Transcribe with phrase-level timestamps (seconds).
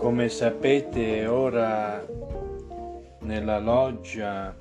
[0.00, 2.02] Come sapete ora
[3.18, 4.56] nella loggia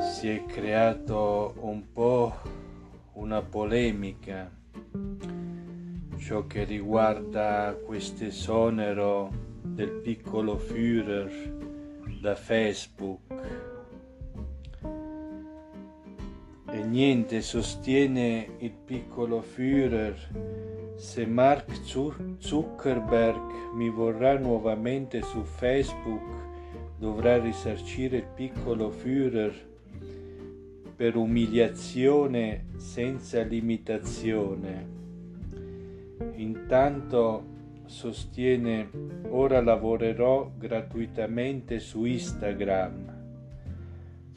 [0.00, 2.34] si è creato un po'
[3.12, 4.50] una polemica.
[6.16, 11.30] Ciò che riguarda questo esonero del piccolo Führer
[12.22, 13.67] da Facebook
[16.78, 20.14] e niente sostiene il piccolo Führer
[20.94, 21.72] se Mark
[22.38, 26.22] Zuckerberg mi vorrà nuovamente su Facebook,
[26.96, 29.52] dovrà risarcire il piccolo Führer
[30.94, 34.86] per umiliazione senza limitazione.
[36.34, 37.44] Intanto
[37.86, 38.88] sostiene
[39.30, 43.17] ora lavorerò gratuitamente su Instagram.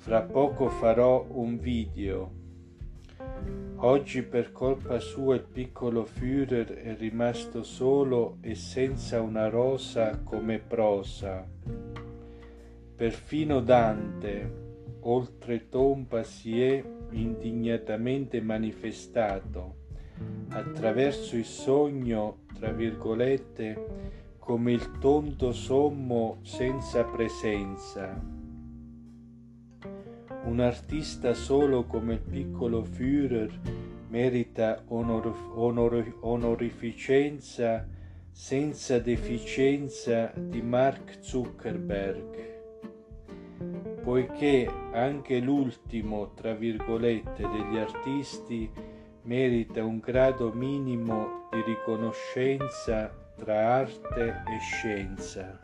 [0.01, 2.31] Fra poco farò un video
[3.83, 10.57] Oggi per colpa sua il piccolo Führer è rimasto solo e senza una rosa come
[10.57, 11.47] prosa.
[12.95, 14.53] Perfino Dante,
[15.01, 19.75] oltre tomba, si è indignatamente manifestato
[20.49, 23.85] attraverso il sogno, tra virgolette,
[24.39, 28.40] come il tonto sommo senza presenza
[30.43, 33.51] un artista solo come il piccolo Führer
[34.09, 37.87] merita onor- onor- onorificenza
[38.31, 42.49] senza deficienza di Mark Zuckerberg,
[44.03, 48.69] poiché anche l'ultimo, tra virgolette, degli artisti
[49.23, 55.59] merita un grado minimo di riconoscenza tra arte e scienza.